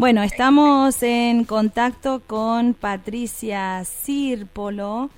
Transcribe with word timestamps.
Bueno, 0.00 0.22
estamos 0.22 1.02
en 1.02 1.44
contacto 1.44 2.22
con 2.26 2.72
Patricia 2.72 3.84
Círpolo. 3.84 5.10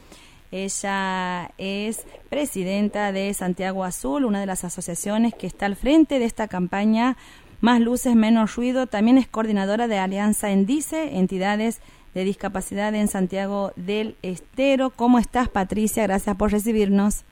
Ella 0.51 1.53
es 1.57 2.05
presidenta 2.29 3.13
de 3.13 3.33
Santiago 3.33 3.85
Azul, 3.85 4.25
una 4.25 4.41
de 4.41 4.47
las 4.47 4.65
asociaciones 4.65 5.35
que 5.35 5.47
está 5.47 5.67
al 5.67 5.77
frente 5.77 6.19
de 6.19 6.25
esta 6.25 6.49
campaña 6.49 7.17
Más 7.61 7.81
Luces, 7.81 8.17
Menos 8.17 8.57
Ruido. 8.57 8.89
También 8.89 9.19
es 9.19 9.29
coordinadora 9.29 9.87
de 9.87 9.99
Alianza 9.99 10.51
Endice, 10.51 11.17
entidades 11.17 11.81
de 12.13 12.25
discapacidad 12.25 12.93
en 12.97 13.07
Santiago 13.07 13.73
del 13.77 14.17
Estero. 14.23 14.91
¿Cómo 14.91 15.21
estás, 15.21 15.49
Patricia? 15.49 16.03
Gracias 16.09 16.35
por 16.35 16.51
recibirnos. 16.51 17.23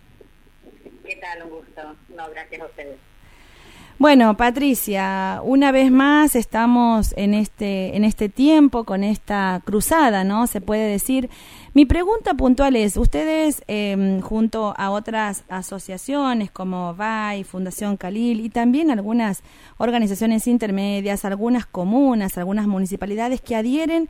¿Qué 1.04 1.16
tal? 1.16 1.42
Un 1.42 1.50
gusto. 1.50 1.82
No, 2.16 2.30
gracias 2.30 2.60
a 2.60 2.66
ustedes. 2.66 3.10
Bueno, 4.00 4.34
Patricia, 4.34 5.42
una 5.44 5.72
vez 5.72 5.92
más 5.92 6.34
estamos 6.34 7.12
en 7.18 7.34
este, 7.34 7.94
en 7.98 8.04
este 8.04 8.30
tiempo 8.30 8.84
con 8.84 9.04
esta 9.04 9.60
cruzada, 9.66 10.24
¿no? 10.24 10.46
Se 10.46 10.62
puede 10.62 10.88
decir. 10.90 11.28
Mi 11.74 11.84
pregunta 11.84 12.32
puntual 12.32 12.76
es, 12.76 12.96
ustedes 12.96 13.62
em, 13.66 14.22
junto 14.22 14.72
a 14.78 14.88
otras 14.88 15.44
asociaciones 15.50 16.50
como 16.50 16.94
VAI, 16.94 17.44
Fundación 17.44 17.98
Calil 17.98 18.40
y 18.40 18.48
también 18.48 18.90
algunas 18.90 19.42
organizaciones 19.76 20.46
intermedias, 20.46 21.26
algunas 21.26 21.66
comunas, 21.66 22.38
algunas 22.38 22.66
municipalidades 22.66 23.42
que 23.42 23.54
adhieren 23.54 24.08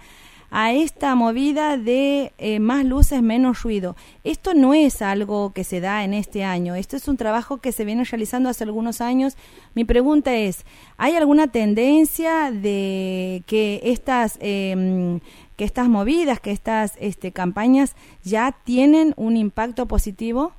a 0.51 0.73
esta 0.73 1.15
movida 1.15 1.77
de 1.77 2.33
eh, 2.39 2.59
más 2.61 2.85
luces, 2.85 3.23
menos 3.23 3.63
ruido. 3.63 3.97
Esto 4.25 4.55
no 4.55 4.75
es 4.75 5.03
algo 5.03 5.53
que 5.53 5.65
se 5.65 5.81
da 5.81 6.05
en 6.05 6.15
este 6.15 6.45
año, 6.45 6.75
esto 6.75 6.97
es 6.97 7.09
un 7.09 7.17
trabajo 7.17 7.59
que 7.59 7.73
se 7.73 7.85
viene 7.85 8.05
realizando 8.05 8.49
hace 8.49 8.65
algunos 8.65 9.01
años. 9.01 9.37
Mi 9.75 9.85
pregunta 9.85 10.35
es, 10.35 10.65
¿hay 10.97 11.15
alguna 11.17 11.49
tendencia 11.49 12.51
de 12.51 13.43
que 13.47 13.81
estas... 13.85 14.39
Eh, 14.41 15.21
que 15.61 15.67
estas 15.67 15.91
movidas, 15.91 16.41
que 16.41 16.53
estas 16.53 16.97
este, 17.01 17.33
campañas 17.33 17.95
ya 18.25 18.57
tienen 18.65 19.13
un 19.19 19.37
impacto 19.37 19.85
positivo? 19.85 20.55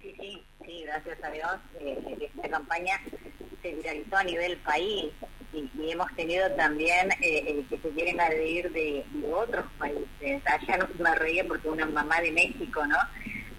Sí, 0.00 0.14
sí, 0.18 0.42
sí, 0.64 0.84
gracias 0.86 1.22
a 1.22 1.30
Dios. 1.30 1.50
Eh, 1.80 2.30
esta 2.34 2.48
campaña 2.48 2.98
se 3.60 3.74
viralizó 3.74 4.16
a 4.16 4.24
nivel 4.24 4.56
país 4.56 5.12
y, 5.52 5.90
hemos 5.90 6.14
tenido 6.14 6.50
también 6.52 7.10
eh, 7.12 7.16
eh, 7.22 7.64
que 7.68 7.78
se 7.78 7.88
quieren 7.90 8.20
adherir 8.20 8.70
de, 8.72 9.04
otros 9.32 9.64
países. 9.78 10.42
Allá 10.46 10.78
no 10.78 10.88
me 10.98 11.14
reía 11.14 11.44
porque 11.46 11.68
una 11.68 11.86
mamá 11.86 12.20
de 12.20 12.32
México, 12.32 12.86
¿no? 12.86 12.98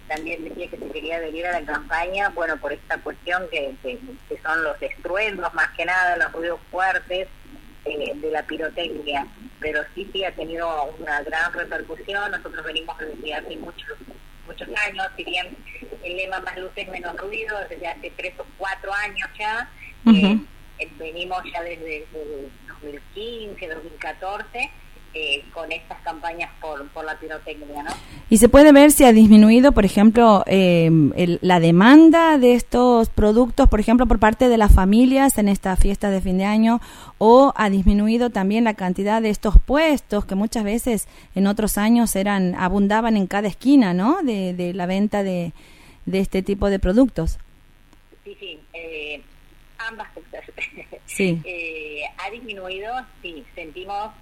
También 0.08 0.44
decía 0.44 0.68
que 0.68 0.76
se 0.76 0.90
quería 0.90 1.16
adherir 1.16 1.46
a 1.46 1.60
la 1.60 1.66
campaña, 1.66 2.30
bueno, 2.30 2.56
por 2.58 2.72
esta 2.72 2.98
cuestión 2.98 3.48
que, 3.50 3.74
que, 3.82 3.98
son 4.42 4.62
los 4.64 4.80
estruendos, 4.82 5.52
más 5.54 5.70
que 5.70 5.84
nada, 5.84 6.16
los 6.16 6.32
ruidos 6.32 6.60
fuertes 6.70 7.28
eh, 7.84 8.12
de 8.14 8.30
la 8.30 8.42
pirotecnia. 8.44 9.26
Pero 9.60 9.82
sí, 9.94 10.08
sí 10.12 10.24
ha 10.24 10.34
tenido 10.34 10.94
una 10.98 11.22
gran 11.22 11.52
repercusión. 11.52 12.30
Nosotros 12.30 12.64
venimos 12.64 12.96
desde 12.98 13.34
hace 13.34 13.56
muchos 13.56 13.98
muchos 14.46 14.68
años, 14.84 15.06
si 15.16 15.22
bien 15.22 15.56
el 16.02 16.16
lema 16.16 16.40
más 16.40 16.56
luces 16.58 16.88
menos 16.88 17.16
ruido, 17.16 17.56
desde 17.68 17.86
hace 17.86 18.12
tres 18.16 18.34
o 18.38 18.46
cuatro 18.58 18.92
años 18.92 19.28
ya, 19.38 19.70
eh, 20.06 20.40
venimos 20.98 21.38
ya 21.52 21.62
desde, 21.62 21.98
el 21.98 22.50
2015, 22.82 23.68
2014. 23.68 24.70
Eh, 25.12 25.42
con 25.52 25.72
estas 25.72 26.00
campañas 26.02 26.48
por, 26.60 26.86
por 26.90 27.04
la 27.04 27.18
pirotecnia, 27.18 27.82
¿no? 27.82 27.90
Y 28.28 28.36
se 28.36 28.48
puede 28.48 28.70
ver 28.70 28.92
si 28.92 29.02
ha 29.02 29.12
disminuido, 29.12 29.72
por 29.72 29.84
ejemplo, 29.84 30.44
eh, 30.46 30.88
la 31.42 31.58
demanda 31.58 32.38
de 32.38 32.54
estos 32.54 33.08
productos, 33.08 33.68
por 33.68 33.80
ejemplo, 33.80 34.06
por 34.06 34.20
parte 34.20 34.48
de 34.48 34.56
las 34.56 34.72
familias 34.72 35.36
en 35.38 35.48
esta 35.48 35.74
fiesta 35.74 36.10
de 36.10 36.20
fin 36.20 36.38
de 36.38 36.44
año, 36.44 36.80
o 37.18 37.52
ha 37.56 37.70
disminuido 37.70 38.30
también 38.30 38.62
la 38.62 38.74
cantidad 38.74 39.20
de 39.20 39.30
estos 39.30 39.56
puestos 39.58 40.26
que 40.26 40.36
muchas 40.36 40.62
veces 40.62 41.08
en 41.34 41.48
otros 41.48 41.76
años 41.76 42.14
eran 42.14 42.54
abundaban 42.54 43.16
en 43.16 43.26
cada 43.26 43.48
esquina, 43.48 43.92
¿no? 43.92 44.22
De, 44.22 44.54
de 44.54 44.74
la 44.74 44.86
venta 44.86 45.24
de, 45.24 45.52
de 46.06 46.20
este 46.20 46.42
tipo 46.42 46.70
de 46.70 46.78
productos. 46.78 47.38
Sí, 48.22 48.36
sí. 48.38 48.60
Eh, 48.74 49.22
ambas 49.88 50.08
cosas. 50.10 50.44
Sí. 51.06 51.40
eh, 51.44 52.02
ha 52.18 52.30
disminuido, 52.30 52.94
sí, 53.20 53.44
sentimos, 53.54 54.12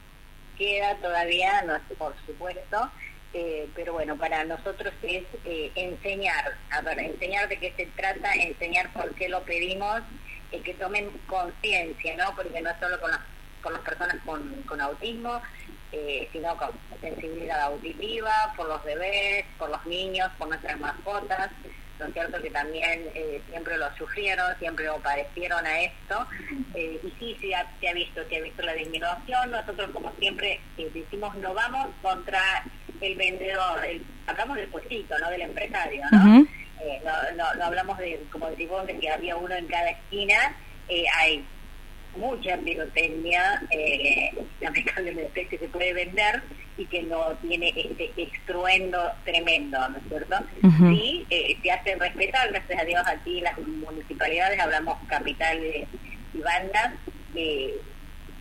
queda 0.57 0.97
todavía, 0.97 1.63
no, 1.63 1.79
por 1.99 2.15
supuesto, 2.25 2.91
eh, 3.35 3.69
pero 3.75 3.93
bueno, 3.93 4.17
para 4.17 4.45
nosotros 4.45 4.95
es 5.03 5.25
eh, 5.45 5.71
enseñar, 5.75 6.57
a 6.71 6.81
ver, 6.81 6.99
enseñar 6.99 7.47
de 7.49 7.59
qué 7.59 7.75
se 7.77 7.87
trata, 7.87 8.33
enseñar 8.35 8.91
por 8.93 9.15
qué 9.15 9.29
lo 9.29 9.43
pedimos, 9.43 10.01
eh, 10.51 10.61
que 10.63 10.73
tomen 10.75 11.11
conciencia, 11.27 12.17
¿no? 12.17 12.35
Porque 12.35 12.61
no 12.63 12.71
solo 12.81 12.99
con 13.01 13.11
las, 13.11 13.21
con 13.63 13.75
las 13.75 13.83
personas 13.83 14.17
con, 14.25 14.63
con 14.63 14.81
autismo, 14.81 15.43
eh, 15.93 16.29
sino 16.33 16.57
con 16.57 16.71
sensibilidad 17.01 17.61
auditiva, 17.63 18.53
por 18.57 18.69
los 18.69 18.83
bebés, 18.83 19.45
por 19.59 19.69
los 19.69 19.85
niños, 19.87 20.31
por 20.39 20.49
nuestras 20.49 20.79
mascotas, 20.81 21.51
¿no 21.99 22.07
es 22.07 22.13
cierto? 22.13 22.41
Que 22.43 22.51
también 22.51 23.07
eh, 23.15 23.43
siempre 23.51 23.77
lo 23.77 23.95
sufrieron, 23.97 24.47
siempre 24.59 24.87
lo 24.87 24.99
padecieron 24.99 25.65
a 25.67 25.81
esto. 25.81 26.27
Eh, 26.75 27.01
y 27.03 27.11
sí, 27.19 27.37
se 27.41 27.55
ha, 27.55 27.67
se 27.81 27.89
ha 27.89 27.95
visto, 27.95 28.21
se 28.29 28.37
ha 28.37 28.43
visto 28.43 28.63
la 28.63 28.75
disminución. 28.75 29.51
Nosotros, 29.51 29.91
como 29.93 30.13
siempre, 30.19 30.61
eh, 30.77 30.91
decimos, 30.93 31.35
no 31.37 31.55
vamos 31.55 31.89
contra 32.03 32.41
el 33.01 33.17
vendedor, 33.17 33.85
el, 33.85 34.05
hablamos 34.27 34.57
del 34.57 34.69
puestito, 34.69 35.19
¿no? 35.19 35.31
Del 35.31 35.43
empresario, 35.43 36.03
¿no? 36.11 36.47
no, 37.37 37.55
no, 37.55 37.65
hablamos 37.65 37.99
de, 37.99 38.23
como 38.31 38.49
decimos, 38.51 38.87
de 38.87 38.99
que 38.99 39.11
había 39.11 39.37
uno 39.37 39.55
en 39.55 39.67
cada 39.67 39.91
esquina. 39.91 40.57
hay 41.17 41.45
mucha 42.19 42.57
pirotecnia, 42.59 43.63
eh, 43.71 44.31
lamentablemente, 44.61 45.47
que 45.47 45.59
se 45.59 45.69
puede 45.69 45.93
vender 45.93 46.43
y 46.77 46.87
que 46.87 47.03
no 47.03 47.33
tiene 47.43 47.73
este 47.77 48.13
estruendo 48.17 48.99
tremendo, 49.25 49.89
¿no 49.89 49.97
es 49.97 50.03
cierto? 50.09 50.37
Sí, 50.79 51.27
eh, 51.31 51.57
se 51.63 51.71
hace 51.71 51.97
respetar, 51.97 52.51
gracias 52.51 52.81
a 52.81 52.85
Dios, 52.85 53.03
aquí 53.07 53.41
las 53.41 53.59
municipalidades, 53.59 54.61
hablamos 54.61 54.99
capitales 55.09 55.89
y 56.35 56.39
bandas, 56.39 56.95
eh, 57.35 57.75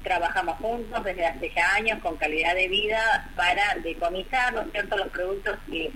trabajamos 0.03 0.57
juntos 0.57 1.03
desde 1.03 1.25
hace 1.25 1.51
ya 1.55 1.73
años 1.73 1.99
con 1.99 2.16
calidad 2.17 2.55
de 2.55 2.67
vida 2.67 3.29
para 3.35 3.75
decomisar, 3.83 4.53
¿no 4.53 4.61
es 4.61 4.71
cierto?, 4.71 4.97
los 4.97 5.07
productos 5.09 5.57
que, 5.69 5.91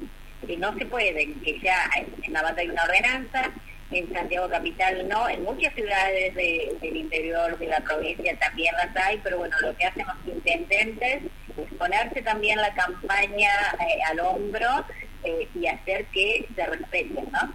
que 0.47 0.57
no 0.57 0.73
se 0.77 0.85
pueden, 0.85 1.39
que 1.41 1.59
ya 1.59 1.89
en 1.95 2.33
la 2.33 2.41
banda 2.41 2.61
hay 2.61 2.69
una 2.69 2.83
ordenanza, 2.83 3.51
en 3.91 4.13
Santiago 4.13 4.49
Capital 4.49 5.07
no, 5.07 5.27
en 5.29 5.43
muchas 5.43 5.73
ciudades 5.73 6.33
del 6.35 6.95
interior 6.95 7.57
de 7.57 7.67
la 7.67 7.79
provincia 7.81 8.37
también 8.39 8.73
las 8.75 8.95
hay, 9.05 9.19
pero 9.23 9.37
bueno, 9.37 9.55
lo 9.61 9.75
que 9.75 9.85
hacen 9.85 10.05
los 10.05 10.35
intendentes 10.35 11.23
es 11.57 11.73
ponerse 11.77 12.21
también 12.21 12.57
la 12.57 12.73
campaña 12.73 13.49
eh, 13.79 13.99
al 14.09 14.19
hombro 14.21 14.85
eh, 15.23 15.47
y 15.55 15.67
hacer 15.67 16.05
que 16.13 16.47
se 16.55 16.65
respeten, 16.65 17.25
¿no? 17.31 17.53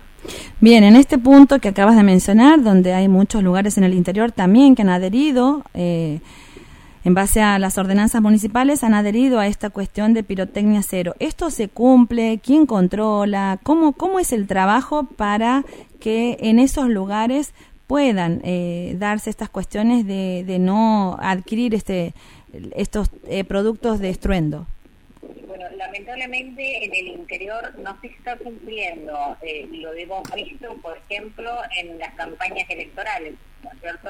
Bien, 0.60 0.84
en 0.84 0.96
este 0.96 1.18
punto 1.18 1.58
que 1.58 1.68
acabas 1.68 1.96
de 1.96 2.02
mencionar, 2.02 2.62
donde 2.62 2.94
hay 2.94 3.08
muchos 3.08 3.42
lugares 3.42 3.78
en 3.78 3.84
el 3.84 3.94
interior 3.94 4.32
también 4.32 4.74
que 4.74 4.82
han 4.82 4.88
adherido, 4.88 5.62
eh, 5.74 6.20
en 7.06 7.14
base 7.14 7.40
a 7.40 7.60
las 7.60 7.78
ordenanzas 7.78 8.20
municipales, 8.20 8.82
han 8.82 8.92
adherido 8.92 9.38
a 9.38 9.46
esta 9.46 9.70
cuestión 9.70 10.12
de 10.12 10.24
pirotecnia 10.24 10.82
cero. 10.82 11.14
¿Esto 11.20 11.50
se 11.50 11.68
cumple? 11.68 12.40
¿Quién 12.42 12.66
controla? 12.66 13.60
¿Cómo, 13.62 13.92
cómo 13.92 14.18
es 14.18 14.32
el 14.32 14.48
trabajo 14.48 15.04
para 15.04 15.64
que 16.00 16.36
en 16.40 16.58
esos 16.58 16.88
lugares 16.88 17.54
puedan 17.86 18.40
eh, 18.42 18.96
darse 18.98 19.30
estas 19.30 19.48
cuestiones 19.48 20.04
de, 20.04 20.42
de, 20.44 20.58
no 20.58 21.16
adquirir 21.20 21.76
este 21.76 22.12
estos 22.74 23.12
eh, 23.28 23.44
productos 23.44 24.00
de 24.00 24.10
estruendo? 24.10 24.66
Bueno, 25.46 25.64
lamentablemente 25.76 26.86
en 26.86 26.92
el 26.92 27.20
interior 27.20 27.72
no 27.78 27.96
se 28.00 28.08
está 28.08 28.36
cumpliendo 28.36 29.36
eh, 29.42 29.68
lo 29.70 29.92
hemos 29.92 30.24
visto, 30.34 30.74
por 30.82 30.98
ejemplo, 31.08 31.52
en 31.80 32.00
las 32.00 32.12
campañas 32.14 32.68
electorales, 32.68 33.34
¿no 33.62 33.70
es 33.70 33.80
cierto? 33.80 34.08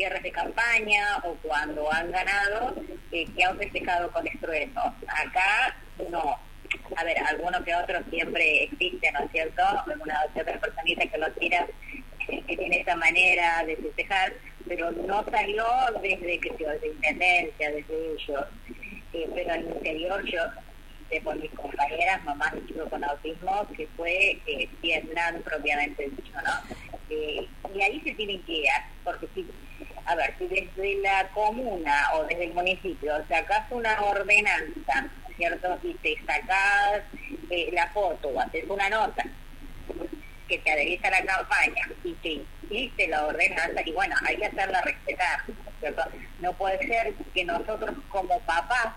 Cierres 0.00 0.22
de 0.22 0.32
campaña 0.32 1.18
o 1.24 1.34
cuando 1.42 1.92
han 1.92 2.10
ganado, 2.10 2.74
que 3.10 3.44
han 3.44 3.58
festejado 3.58 4.10
con 4.10 4.26
estruendo. 4.26 4.80
Acá 5.06 5.76
no, 6.10 6.38
a 6.96 7.04
ver, 7.04 7.18
alguno 7.18 7.62
que 7.64 7.74
otro 7.74 7.98
siempre 8.08 8.64
existe, 8.64 9.12
¿no 9.12 9.20
es 9.20 9.30
cierto? 9.30 9.62
Alguna 9.86 10.24
otra 10.24 10.58
personita 10.58 11.06
que 11.06 11.18
lo 11.18 11.30
tira, 11.32 11.66
eh, 12.28 12.42
que 12.46 12.56
tiene 12.56 12.80
esa 12.80 12.96
manera 12.96 13.62
de 13.66 13.76
festejar, 13.76 14.32
pero 14.66 14.90
no 14.90 15.22
salió 15.30 15.66
desde 16.00 16.40
que 16.40 16.50
se 16.56 16.64
de 16.64 16.88
intendencia, 16.88 17.70
desde 17.70 18.12
ellos. 18.12 18.46
Eh, 19.12 19.28
pero 19.34 19.52
al 19.52 19.64
interior 19.64 20.24
yo 20.24 20.40
sé 21.10 21.20
por 21.20 21.36
mis 21.36 21.50
compañeras, 21.50 22.24
mamás 22.24 22.54
de 22.54 22.74
con 22.88 23.04
autismo, 23.04 23.66
que 23.76 23.86
fue 23.96 24.40
eh, 24.46 24.66
Vietnam 24.80 25.42
propiamente 25.42 26.08
dicho, 26.08 26.32
¿no? 26.42 26.79
Eh, 27.10 27.46
y 27.74 27.82
ahí 27.82 28.00
se 28.00 28.14
tienen 28.14 28.40
que 28.42 28.52
ir, 28.52 28.68
porque 29.04 29.26
si, 29.34 29.46
a 30.06 30.14
ver, 30.14 30.34
si 30.38 30.46
desde 30.46 31.02
la 31.02 31.28
comuna 31.34 32.10
o 32.14 32.24
desde 32.24 32.44
el 32.44 32.54
municipio 32.54 33.12
sacas 33.28 33.70
una 33.70 34.00
ordenanza 34.00 35.10
¿cierto? 35.40 35.78
Y 35.82 35.94
te 35.94 36.16
sacas 36.26 37.02
eh, 37.48 37.70
la 37.72 37.86
foto 37.88 38.28
o 38.28 38.40
haces 38.40 38.64
una 38.68 38.90
nota 38.90 39.24
que 40.46 40.58
te 40.58 40.70
adherís 40.70 41.02
a 41.02 41.10
la 41.10 41.24
campaña 41.24 41.88
y 42.04 42.12
te 42.14 42.42
hiciste 42.62 43.08
la 43.08 43.24
ordenanza, 43.24 43.80
y 43.84 43.92
bueno, 43.92 44.14
hay 44.26 44.36
que 44.36 44.46
hacerla 44.46 44.82
respetar. 44.82 45.40
¿cierto? 45.78 46.02
No 46.40 46.52
puede 46.52 46.78
ser 46.86 47.14
que 47.32 47.44
nosotros 47.44 47.96
como 48.10 48.38
papás, 48.40 48.94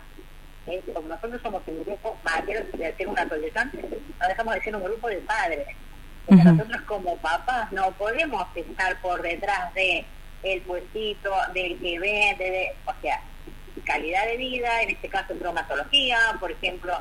eh, 0.67 0.81
como 0.93 1.07
nosotros 1.07 1.41
somos 1.41 1.61
un 1.67 1.83
grupo, 1.85 2.17
quiero 2.45 2.65
decir 2.73 3.07
una 3.07 3.21
asociación, 3.21 3.71
no 4.19 4.27
dejamos 4.27 4.55
de 4.55 4.61
ser 4.63 4.75
un 4.75 4.83
grupo 4.83 5.07
de 5.07 5.17
padres. 5.17 5.67
Nosotros 6.27 6.81
como 6.83 7.17
papás 7.17 7.71
no 7.71 7.91
podemos 7.91 8.47
estar 8.55 8.99
por 9.01 9.21
detrás 9.21 9.73
de 9.73 10.05
el 10.43 10.61
puestito, 10.61 11.31
del 11.53 11.79
que 11.79 11.99
vende, 11.99 12.43
de, 12.43 12.71
o 12.85 12.93
sea, 13.01 13.21
calidad 13.85 14.25
de 14.25 14.37
vida, 14.37 14.81
en 14.81 14.89
este 14.91 15.09
caso 15.09 15.33
traumatología, 15.35 16.17
por 16.39 16.51
ejemplo, 16.51 16.97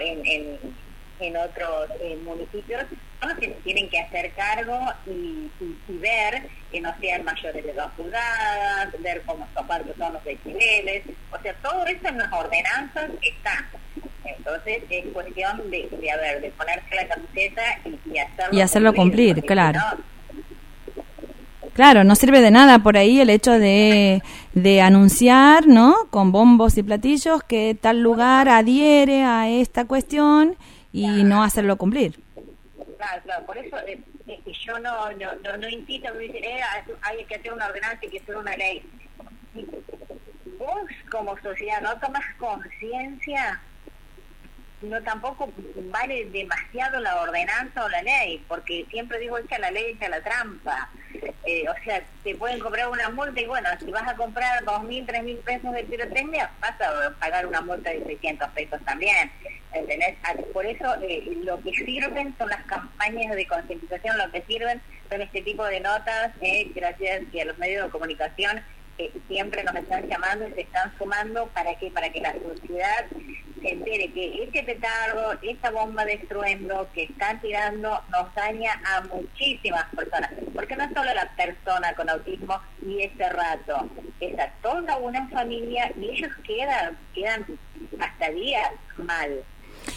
en, 0.00 0.26
en, 0.26 0.58
en 1.20 1.36
otros 1.36 1.88
municipios, 2.24 2.84
son 3.20 3.36
que 3.36 3.48
tienen 3.64 3.88
que 3.88 4.00
hacer 4.00 4.32
cargo 4.32 4.78
y, 5.06 5.50
ver 5.88 6.48
que 6.72 6.80
no 6.80 6.94
sean 7.00 7.24
mayores 7.24 7.64
de 7.64 7.72
dos 7.74 7.90
pulgadas, 7.96 8.88
ver 9.00 9.22
cómo 9.26 9.46
son 9.54 10.12
los 10.14 10.24
decibeles, 10.24 11.02
o 11.30 11.38
sea, 11.42 11.54
todo 11.62 11.84
eso 11.86 12.08
en 12.08 12.18
las 12.18 12.32
ordenanzas 12.32 13.10
está. 13.20 13.68
Entonces 14.36 14.82
es 14.88 15.06
cuestión 15.12 15.70
de, 15.70 15.88
de, 16.00 16.10
a 16.10 16.16
de 16.16 16.50
ponerse 16.50 16.94
la 16.94 17.08
camiseta 17.08 17.62
y, 17.84 18.18
hacerlo, 18.18 18.58
y 18.58 18.60
hacerlo 18.60 18.94
cumplir, 18.94 19.42
claro. 19.44 19.80
Claro, 21.72 22.04
no 22.04 22.14
sirve 22.14 22.40
de 22.40 22.50
nada 22.50 22.80
por 22.80 22.96
ahí 22.96 23.20
el 23.20 23.30
hecho 23.30 23.52
de, 23.52 24.22
de 24.54 24.80
anunciar, 24.82 25.66
¿no? 25.66 25.94
Con 26.10 26.32
bombos 26.32 26.76
y 26.76 26.82
platillos 26.82 27.42
que 27.44 27.76
tal 27.80 28.02
lugar 28.02 28.48
adhiere 28.48 29.22
a 29.22 29.48
esta 29.48 29.86
cuestión 29.86 30.56
y 30.92 31.24
no 31.24 31.42
hacerlo 31.42 31.76
cumplir. 31.76 32.20
Claro, 32.96 33.22
claro, 33.22 33.46
por 33.46 33.56
eso 33.56 33.78
eh, 33.86 33.98
eh, 34.26 34.40
yo 34.66 34.78
no, 34.80 35.10
no, 35.12 35.34
no, 35.42 35.56
no 35.56 35.68
incito 35.68 36.08
a 36.08 36.12
decir, 36.12 36.44
eh, 36.44 36.60
hay 37.02 37.24
que 37.24 37.36
hacer 37.36 37.52
una 37.52 37.66
ordenanza 37.66 38.04
y 38.04 38.10
que 38.10 38.18
hacer 38.18 38.36
una 38.36 38.56
ley. 38.56 38.82
Vos 40.58 40.90
como 41.10 41.38
sociedad 41.38 41.80
no 41.80 41.98
tomas 41.98 42.24
conciencia 42.38 43.60
no 44.82 45.02
tampoco 45.02 45.52
vale 45.90 46.26
demasiado 46.26 47.00
la 47.00 47.20
ordenanza 47.20 47.84
o 47.84 47.88
la 47.88 48.02
ley, 48.02 48.42
porque 48.48 48.86
siempre 48.90 49.18
digo 49.18 49.38
echa 49.38 49.58
la 49.58 49.70
ley, 49.70 49.92
echa 49.92 50.08
la 50.08 50.22
trampa. 50.22 50.88
Eh, 51.44 51.64
o 51.68 51.84
sea, 51.84 52.02
te 52.22 52.34
pueden 52.34 52.60
cobrar 52.60 52.88
una 52.88 53.08
multa 53.10 53.40
y 53.40 53.46
bueno, 53.46 53.68
si 53.78 53.90
vas 53.90 54.08
a 54.08 54.16
comprar 54.16 54.64
dos 54.64 54.82
mil, 54.84 55.04
tres 55.06 55.22
mil 55.22 55.36
pesos 55.38 55.72
de 55.72 55.84
pirotecnia, 55.84 56.50
vas 56.60 56.80
a 56.80 57.10
pagar 57.18 57.46
una 57.46 57.60
multa 57.60 57.90
de 57.90 58.04
600 58.04 58.48
pesos 58.50 58.80
también. 58.84 59.30
¿entendés? 59.72 60.16
Ah, 60.24 60.34
por 60.52 60.66
eso 60.66 60.94
eh, 61.02 61.38
lo 61.44 61.60
que 61.60 61.72
sirven 61.72 62.34
son 62.38 62.48
las 62.48 62.64
campañas 62.64 63.34
de 63.34 63.46
concientización, 63.46 64.18
lo 64.18 64.30
que 64.30 64.42
sirven 64.42 64.80
son 65.08 65.22
este 65.22 65.42
tipo 65.42 65.64
de 65.64 65.80
notas, 65.80 66.32
eh, 66.40 66.70
gracias 66.74 67.22
a 67.40 67.44
los 67.44 67.58
medios 67.58 67.84
de 67.84 67.90
comunicación 67.90 68.62
que 68.96 69.12
siempre 69.28 69.62
nos 69.64 69.74
están 69.76 70.08
llamando 70.08 70.48
y 70.48 70.52
se 70.52 70.60
están 70.62 70.92
sumando 70.98 71.46
para 71.48 71.74
que 71.76 71.90
para 71.90 72.10
que 72.10 72.20
la 72.20 72.32
sociedad 72.32 73.06
se 73.60 74.12
que 74.12 74.42
este 74.44 74.62
petardo, 74.62 75.38
esta 75.42 75.70
bomba 75.70 76.04
de 76.04 76.14
estruendo 76.14 76.88
que 76.94 77.04
están 77.04 77.40
tirando 77.40 78.00
nos 78.10 78.34
daña 78.34 78.72
a 78.84 79.02
muchísimas 79.02 79.84
personas, 79.94 80.30
porque 80.54 80.76
no 80.76 80.84
solo 80.94 81.12
la 81.14 81.30
persona 81.36 81.94
con 81.94 82.08
autismo 82.08 82.54
y 82.86 83.02
ese 83.02 83.28
rato, 83.28 83.88
es 84.20 84.38
a 84.38 84.48
toda 84.62 84.96
una 84.98 85.28
familia 85.28 85.92
y 86.00 86.10
ellos 86.10 86.32
quedan, 86.44 86.96
quedan 87.14 87.44
hasta 88.00 88.30
días 88.30 88.70
mal. 88.96 89.42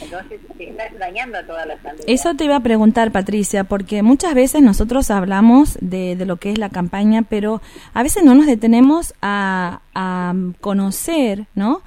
Entonces 0.02 0.40
se 0.58 0.70
está 0.70 0.90
dañando 0.98 1.38
a 1.38 1.44
toda 1.46 1.66
la 1.66 1.78
familia. 1.78 2.06
Eso 2.08 2.34
te 2.36 2.46
iba 2.46 2.56
a 2.56 2.62
preguntar, 2.62 3.12
Patricia, 3.12 3.66
porque 3.66 4.02
muchas 4.02 4.34
veces 4.34 4.62
nosotros 4.62 5.12
hablamos 5.12 5.78
de, 5.82 6.16
de 6.16 6.26
lo 6.26 6.38
que 6.38 6.52
es 6.52 6.58
la 6.58 6.70
campaña, 6.70 7.24
pero 7.24 7.62
a 7.94 8.02
veces 8.02 8.24
no 8.24 8.34
nos 8.34 8.46
detenemos 8.46 9.14
a, 9.22 9.82
a 9.94 10.34
conocer, 10.62 11.48
¿no? 11.54 11.82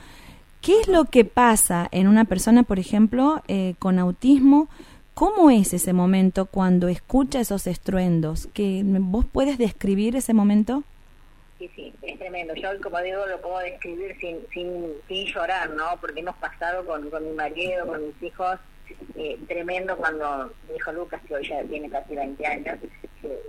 ¿Qué 0.67 0.81
es 0.81 0.89
lo 0.89 1.05
que 1.05 1.25
pasa 1.25 1.87
en 1.93 2.09
una 2.09 2.25
persona, 2.25 2.65
por 2.65 2.81
ejemplo, 2.81 3.41
eh, 3.47 3.77
con 3.79 4.01
autismo? 4.01 4.69
¿Cómo 5.15 5.49
es 5.49 5.73
ese 5.73 5.93
momento 5.93 6.47
cuando 6.47 6.89
escucha 6.89 7.39
esos 7.39 7.69
estruendos? 7.69 8.49
¿Que 8.53 8.83
¿Vos 8.85 9.25
puedes 9.31 9.59
describir 9.59 10.17
ese 10.17 10.35
momento? 10.35 10.83
Sí, 11.61 11.71
sí, 11.77 11.95
es 12.03 12.19
tremendo. 12.19 12.53
Yo, 12.55 12.69
como 12.83 13.01
digo, 13.01 13.25
lo 13.27 13.41
puedo 13.41 13.61
describir 13.61 14.17
sin, 14.19 14.39
sin, 14.53 14.89
sin 15.07 15.27
llorar, 15.27 15.71
¿no? 15.71 15.85
Porque 16.01 16.19
hemos 16.19 16.35
pasado 16.39 16.85
con, 16.85 17.11
con 17.11 17.25
mi 17.25 17.35
marido, 17.37 17.87
con 17.87 18.05
mis 18.05 18.21
hijos, 18.25 18.59
eh, 19.15 19.39
tremendo 19.47 19.97
cuando 19.97 20.53
mi 20.69 20.75
hijo 20.75 20.91
Lucas, 20.91 21.23
que 21.29 21.37
hoy 21.37 21.49
ya 21.49 21.63
tiene 21.63 21.89
casi 21.89 22.17
20 22.17 22.45
años, 22.45 22.79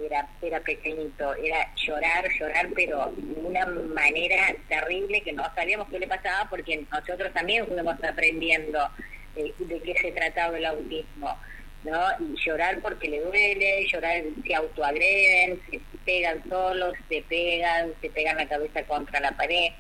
era, 0.04 0.28
era 0.42 0.60
pequeñito, 0.62 1.36
era 1.36 1.74
llorar, 1.76 2.28
llorar, 2.40 2.70
pero 2.76 3.14
de 3.16 3.42
una 3.42 3.66
manera 3.66 4.56
terrible 4.68 5.22
que 5.22 5.34
no 5.34 5.44
sabíamos 5.56 5.88
qué 5.90 6.00
le 6.00 6.08
pasaba 6.08 6.50
porque 6.50 6.86
nosotros 6.92 7.34
también 7.34 7.66
fuimos 7.68 8.04
aprendiendo 8.04 8.80
de 9.36 9.82
qué 9.82 9.96
se 10.02 10.12
trataba 10.12 10.58
el 10.58 10.66
autismo. 10.66 11.38
¿no? 11.84 12.02
Y 12.20 12.36
llorar 12.44 12.80
porque 12.82 13.08
le 13.10 13.22
duele, 13.22 13.88
llorar, 13.88 14.24
se 14.46 14.56
autoagreden, 14.56 15.62
se 15.70 15.80
pegan 16.06 16.44
solos, 16.50 16.94
se 17.08 17.22
pegan, 17.24 17.94
se 18.02 18.10
pegan 18.10 18.38
la 18.38 18.48
cabeza 18.48 18.84
contra 18.84 19.20
la 19.20 19.32
pared. 19.32 19.72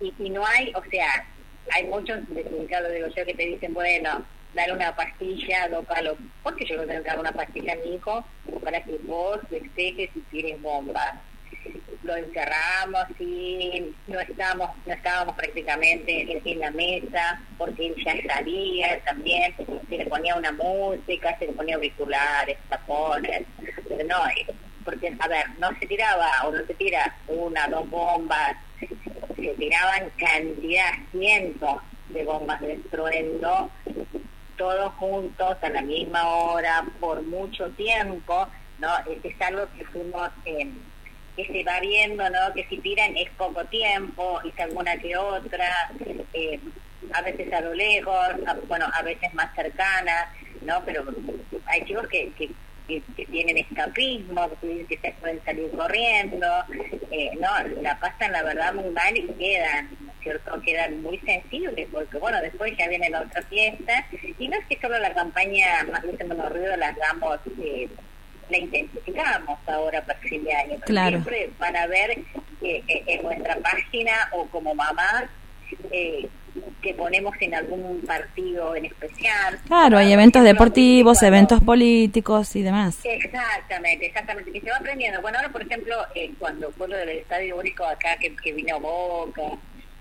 Y, 0.00 0.12
y 0.18 0.30
no 0.30 0.44
hay, 0.44 0.72
o 0.74 0.82
sea, 0.90 1.26
hay 1.70 1.84
muchos, 1.84 2.18
de 2.30 2.42
digo 2.42 3.08
yo, 3.08 3.26
que 3.26 3.34
te 3.34 3.46
dicen, 3.46 3.74
bueno, 3.74 4.24
dar 4.54 4.72
una 4.72 4.94
pastilla, 4.94 5.68
palos 5.88 6.16
porque 6.42 6.64
yo 6.66 6.76
no 6.76 6.86
tengo 6.86 7.02
que 7.02 7.08
dar 7.08 7.18
una 7.18 7.32
pastilla 7.32 7.72
a 7.72 7.76
mi 7.76 7.94
hijo 7.94 8.24
para 8.62 8.82
que 8.82 8.98
vos 9.04 9.38
festejes 9.48 10.10
y 10.14 10.20
tires 10.30 10.60
bombas. 10.60 11.14
Lo 12.02 12.16
encerramos 12.16 13.06
y 13.20 13.94
no 14.08 14.18
estábamos, 14.18 14.70
no 14.84 14.92
estábamos 14.92 15.36
prácticamente 15.36 16.40
en, 16.44 16.58
la 16.58 16.70
mesa 16.72 17.40
porque 17.56 17.86
él 17.86 17.94
ya 18.04 18.34
sabía 18.34 19.00
también, 19.04 19.54
se 19.88 19.98
le 19.98 20.06
ponía 20.06 20.34
una 20.34 20.50
música, 20.52 21.38
se 21.38 21.46
le 21.46 21.52
ponía 21.52 21.76
auriculares, 21.76 22.58
tapones, 22.68 23.44
pero 23.88 24.04
no, 24.04 24.26
eh, 24.28 24.46
porque 24.84 25.14
a 25.16 25.28
ver, 25.28 25.46
no 25.60 25.70
se 25.78 25.86
tiraba 25.86 26.28
o 26.44 26.50
no 26.50 26.66
se 26.66 26.74
tira 26.74 27.14
una, 27.28 27.68
dos 27.68 27.88
bombas, 27.88 28.56
se 29.36 29.54
tiraban 29.54 30.10
cantidad, 30.18 30.92
cientos 31.12 31.76
de 32.08 32.24
bombas 32.24 32.60
de 32.60 32.72
estruendo 32.74 33.70
todos 34.62 34.92
juntos 34.94 35.56
a 35.60 35.68
la 35.70 35.82
misma 35.82 36.24
hora 36.24 36.84
por 37.00 37.20
mucho 37.22 37.68
tiempo, 37.70 38.46
¿no? 38.78 38.90
Es, 39.24 39.40
algo 39.40 39.66
que 39.76 39.84
fuimos, 39.86 40.30
eh, 40.44 40.70
que 41.34 41.46
se 41.46 41.64
va 41.64 41.80
viendo, 41.80 42.30
¿no? 42.30 42.54
Que 42.54 42.64
si 42.68 42.78
tiran 42.78 43.16
es 43.16 43.28
poco 43.30 43.64
tiempo, 43.64 44.40
es 44.42 44.56
alguna 44.60 44.96
que 44.98 45.16
otra, 45.16 45.90
eh, 46.32 46.60
a 47.12 47.22
veces 47.22 47.52
a 47.52 47.60
lo 47.60 47.74
lejos, 47.74 48.28
bueno, 48.68 48.86
a 48.92 49.02
veces 49.02 49.34
más 49.34 49.52
cercana, 49.56 50.32
¿no? 50.60 50.80
Pero 50.84 51.06
hay 51.66 51.84
chicos 51.84 52.06
que, 52.06 52.32
que, 52.38 52.48
tienen 53.32 53.58
escapismo, 53.58 54.48
que 54.60 54.98
se 55.02 55.12
pueden 55.18 55.42
salir 55.44 55.72
corriendo, 55.72 56.46
eh, 57.10 57.30
¿no? 57.40 57.80
La 57.80 57.98
pasan 57.98 58.30
la 58.30 58.44
verdad 58.44 58.74
muy 58.74 58.90
mal 58.90 59.16
y 59.16 59.26
quedan 59.26 59.88
¿cierto? 60.22 60.60
Quedan 60.62 61.02
muy 61.02 61.18
sensibles 61.18 61.88
porque, 61.92 62.18
bueno, 62.18 62.40
después 62.40 62.72
ya 62.78 62.88
viene 62.88 63.10
la 63.10 63.22
otra 63.22 63.42
fiesta 63.42 64.06
y 64.38 64.48
no 64.48 64.56
es 64.56 64.66
que 64.66 64.78
solo 64.80 64.98
la 64.98 65.12
campaña 65.14 65.84
Más 65.90 66.04
Luces 66.04 66.26
Menos 66.26 66.50
Ruido 66.52 66.76
la 66.76 66.88
hagamos, 66.88 67.38
eh, 67.60 67.88
la 68.50 68.58
intensificamos 68.58 69.58
ahora 69.66 70.04
para 70.04 70.18
fin 70.20 70.44
de 70.44 70.54
año, 70.54 70.76
pero 70.86 71.08
siempre 71.08 71.50
van 71.58 71.76
a 71.76 71.86
ver 71.86 72.10
eh, 72.10 72.82
eh, 72.88 73.04
en 73.06 73.22
nuestra 73.22 73.56
página 73.56 74.12
o 74.32 74.46
como 74.46 74.74
mamá 74.74 75.28
eh, 75.90 76.28
que 76.82 76.94
ponemos 76.94 77.34
en 77.40 77.54
algún 77.54 78.02
partido 78.02 78.76
en 78.76 78.86
especial. 78.86 79.58
Claro, 79.66 79.98
hay 79.98 80.12
eventos 80.12 80.44
deportivos, 80.44 81.22
eventos 81.22 81.62
políticos 81.62 82.54
y 82.56 82.62
demás. 82.62 82.98
Exactamente, 83.04 84.06
exactamente, 84.06 84.52
que 84.52 84.60
se 84.60 84.70
va 84.70 84.76
aprendiendo. 84.76 85.22
Bueno, 85.22 85.38
ahora, 85.38 85.50
por 85.50 85.62
ejemplo, 85.62 85.94
eh, 86.14 86.32
cuando 86.38 86.70
fue 86.72 86.88
lo 86.88 86.96
del 86.96 87.10
Estadio 87.10 87.56
Único 87.56 87.84
acá, 87.84 88.16
que, 88.20 88.34
que 88.36 88.52
vino 88.52 88.78
Boca, 88.80 89.42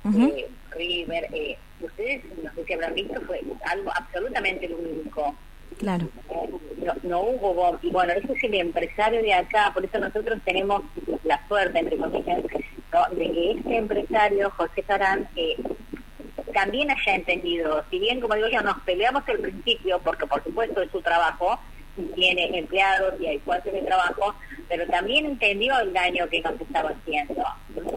eh, 0.05 0.47
River, 0.71 1.27
eh, 1.33 1.57
ustedes 1.79 2.23
no 2.43 2.53
sé 2.53 2.65
si 2.65 2.73
habrán 2.73 2.93
visto, 2.93 3.21
fue 3.21 3.41
algo 3.65 3.91
absolutamente 3.95 4.73
único. 4.73 5.35
Claro. 5.77 6.09
No, 6.77 6.93
no 7.03 7.21
hubo, 7.21 7.79
y 7.81 7.89
bueno, 7.91 8.13
ese 8.13 8.33
es 8.33 8.43
el 8.43 8.55
empresario 8.55 9.21
de 9.21 9.33
acá, 9.33 9.71
por 9.73 9.85
eso 9.85 9.99
nosotros 9.99 10.39
tenemos 10.43 10.83
la 11.23 11.39
suerte, 11.47 11.79
entre 11.79 11.97
comillas, 11.97 12.43
de 12.43 13.31
que 13.31 13.51
este 13.51 13.77
empresario, 13.77 14.51
José 14.51 14.83
Carán, 14.83 15.27
eh, 15.35 15.55
también 16.53 16.91
haya 16.91 17.15
entendido, 17.15 17.83
si 17.89 17.99
bien, 17.99 18.19
como 18.19 18.35
digo 18.35 18.49
yo, 18.49 18.61
nos 18.61 18.79
peleamos 18.81 19.23
al 19.27 19.39
principio, 19.39 19.99
porque 20.03 20.27
por 20.27 20.43
supuesto 20.43 20.81
es 20.81 20.91
su 20.91 21.01
trabajo, 21.01 21.59
y 21.97 22.03
tiene 22.13 22.57
empleados 22.57 23.19
y 23.19 23.27
hay 23.27 23.39
cuatro 23.39 23.71
de 23.71 23.81
trabajo, 23.81 24.35
pero 24.69 24.85
también 24.87 25.25
entendió 25.25 25.77
el 25.79 25.93
daño 25.93 26.27
que 26.29 26.41
nos 26.41 26.59
estaba 26.59 26.89
haciendo. 26.89 27.43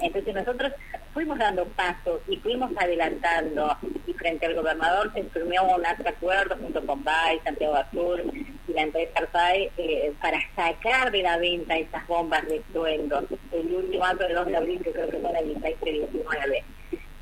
Entonces 0.00 0.34
nosotros 0.34 0.72
fuimos 1.14 1.38
dando 1.38 1.64
pasos 1.68 2.20
y 2.28 2.36
fuimos 2.38 2.72
adelantando 2.76 3.78
y 4.06 4.12
frente 4.14 4.46
al 4.46 4.54
gobernador 4.54 5.12
se 5.14 5.22
firmó 5.24 5.76
un 5.76 5.86
acuerdo 5.86 6.56
junto 6.56 6.84
con 6.84 7.04
BAI, 7.04 7.40
Santiago 7.44 7.76
Azul 7.76 8.22
y 8.66 8.72
la 8.72 8.82
empresa 8.82 9.12
Arzai 9.20 9.70
eh, 9.78 10.12
para 10.20 10.40
sacar 10.56 11.12
de 11.12 11.22
la 11.22 11.38
venta 11.38 11.76
esas 11.78 12.06
bombas 12.08 12.44
de 12.48 12.56
estruendo. 12.56 13.24
El 13.52 13.72
último 13.72 14.04
acto 14.04 14.26
de 14.26 14.34
2 14.34 14.46
de 14.46 14.56
abril 14.56 14.82
que 14.82 14.92
creo 14.92 15.08
que 15.08 15.18
fue 15.18 15.70
el 15.82 16.10
19. 16.10 16.64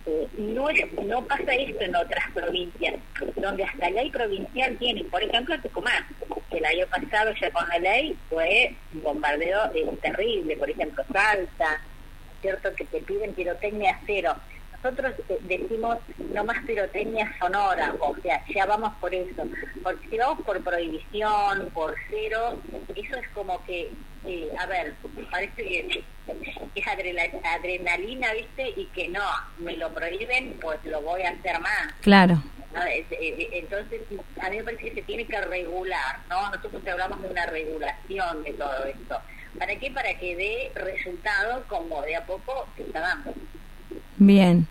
Eh, 0.05 0.29
no, 0.39 0.67
no 1.05 1.25
pasa 1.27 1.55
esto 1.55 1.85
en 1.85 1.95
otras 1.95 2.29
provincias, 2.35 2.95
donde 3.37 3.63
hasta 3.63 3.91
ley 3.91 4.11
provincial 4.11 4.77
tiene, 4.79 5.05
por 5.05 5.23
ejemplo, 5.23 5.61
Tucumán, 5.61 6.05
que 6.51 6.59
el 6.59 6.65
año 6.65 6.87
pasado 6.89 7.33
ya 7.41 7.51
con 7.53 7.69
la 7.69 7.79
ley 7.79 8.17
fue 8.29 8.75
un 8.95 9.03
bombardeo 9.03 9.71
eh, 9.75 9.87
terrible, 10.01 10.57
por 10.57 10.71
ejemplo, 10.71 11.05
Salta, 11.13 11.81
¿cierto? 12.43 12.75
Que 12.75 12.85
te 12.85 13.01
piden 13.01 13.35
pirotecnia 13.35 13.99
cero. 14.07 14.35
Nosotros 14.83 15.15
eh, 15.29 15.39
decimos 15.43 15.99
no 16.35 16.45
más 16.45 16.59
pirotecnia 16.67 17.33
sonora, 17.39 17.95
o 18.01 18.17
sea, 18.21 18.45
ya 18.53 18.67
vamos 18.67 18.93
por 19.01 19.15
eso. 19.15 19.45
Porque 19.83 20.09
si 20.09 20.19
vamos 20.19 20.45
por 20.45 20.63
prohibición, 20.63 21.71
por 21.73 21.95
cero, 22.11 22.61
eso 22.95 23.17
es 23.17 23.29
como 23.29 23.65
que, 23.65 23.91
eh, 24.27 24.49
a 24.59 24.67
ver, 24.67 24.95
parece 25.31 25.63
que 25.63 26.05
es 26.75 26.87
adrenalina, 27.45 28.33
¿viste? 28.35 28.71
Y 28.77 28.87
que 28.87 29.09
no, 29.09 29.25
me 29.59 29.77
lo 29.77 29.89
prohíben, 29.95 30.59
pues 30.61 30.85
lo 30.85 31.01
voy 31.01 31.23
a 31.23 31.31
hacer 31.31 31.61
más. 31.61 31.93
Claro. 32.01 32.43
Entonces, 32.75 34.01
a 34.41 34.51
mí 34.51 34.57
me 34.57 34.65
parece 34.65 34.85
que 34.85 34.95
se 34.95 35.03
tiene 35.03 35.27
que 35.27 35.41
regular, 35.43 36.19
¿no? 36.29 36.51
Nosotros 36.51 36.83
hablamos 36.91 37.23
de 37.23 37.29
una 37.29 37.47
regulación 37.47 38.43
de 38.43 38.53
todo 38.55 38.85
esto. 38.85 39.21
¿Para 39.59 39.77
qué? 39.77 39.91
Para 39.91 40.19
que 40.19 40.37
dé 40.37 40.73
resultado 40.75 41.65
como 41.69 42.03
de 42.03 42.17
a 42.17 42.25
poco 42.25 42.67
se 42.77 42.83
está 42.85 43.01
dando. 43.01 43.33
Bien. 44.17 44.67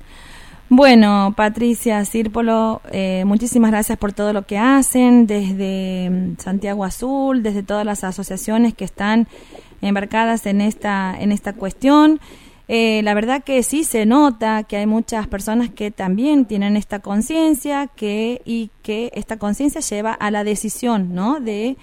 Bueno, 0.73 1.33
Patricia 1.35 2.05
Círpolo, 2.05 2.81
eh, 2.91 3.23
muchísimas 3.25 3.71
gracias 3.71 3.97
por 3.97 4.13
todo 4.13 4.31
lo 4.31 4.43
que 4.43 4.57
hacen 4.57 5.27
desde 5.27 6.09
mm, 6.09 6.37
Santiago 6.37 6.85
Azul, 6.85 7.43
desde 7.43 7.61
todas 7.61 7.85
las 7.85 8.05
asociaciones 8.05 8.73
que 8.73 8.85
están 8.85 9.27
embarcadas 9.81 10.45
en 10.45 10.61
esta, 10.61 11.13
en 11.19 11.33
esta 11.33 11.53
cuestión. 11.53 12.21
Eh, 12.69 13.01
la 13.03 13.13
verdad 13.13 13.43
que 13.43 13.63
sí 13.63 13.83
se 13.83 14.05
nota 14.05 14.63
que 14.63 14.77
hay 14.77 14.85
muchas 14.85 15.27
personas 15.27 15.69
que 15.69 15.91
también 15.91 16.45
tienen 16.45 16.77
esta 16.77 16.99
conciencia 16.99 17.87
que, 17.87 18.41
y 18.45 18.71
que 18.81 19.11
esta 19.13 19.37
conciencia 19.37 19.81
lleva 19.81 20.13
a 20.13 20.31
la 20.31 20.45
decisión 20.45 21.13
¿no? 21.13 21.41
de 21.41 21.75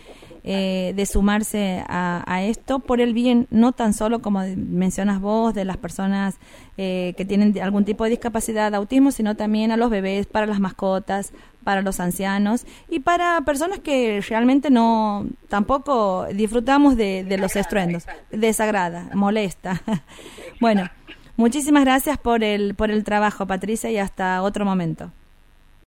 eh, 0.51 0.95
de 0.97 1.05
sumarse 1.05 1.85
a, 1.89 2.43
esto 2.43 2.79
por 2.79 3.03
el 3.03 3.13
bien, 3.13 3.47
no 3.51 3.73
tan 3.73 3.93
solo 3.93 4.23
como 4.23 4.41
mencionas 4.57 5.21
vos, 5.21 5.53
de 5.53 5.67
las 5.67 5.77
personas 5.77 6.39
eh, 6.79 7.13
que 7.19 7.27
tienen 7.27 7.61
algún 7.61 7.85
tipo 7.85 8.05
de 8.05 8.11
discapacidad, 8.11 8.75
autismo, 8.75 9.13
sino 9.13 9.37
también 9.37 9.73
a 9.73 9.77
los 9.77 9.91
bebés, 9.91 10.27
para 10.27 10.47
las 10.47 10.59
mascotas, 10.59 11.35
para 11.65 11.83
los 11.83 12.01
ancianos 12.01 12.65
y 12.89 13.01
para 13.01 13.43
personas 13.43 13.81
que 13.81 14.23
realmente 14.27 14.71
no, 14.71 15.27
tampoco 15.51 16.27
disfrutamos 16.33 16.97
de, 16.97 17.25
de 17.25 17.37
los 17.37 17.55
estruendos, 17.55 18.07
desagrada, 18.31 19.11
molesta. 19.13 19.83
bueno, 20.63 20.89
muchísimas 21.37 21.85
gracias 21.85 22.17
por 22.17 22.43
el, 22.43 22.75
por 22.75 22.91
el 22.91 23.05
trabajo, 23.05 23.47
Patricia, 23.47 23.91
y 23.91 23.99
hasta 23.99 24.41
otro 24.41 24.65
momento. 24.65 25.13